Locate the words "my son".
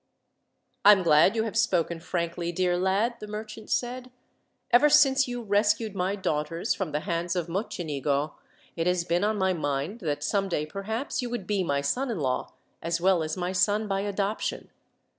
11.63-12.09, 13.37-13.87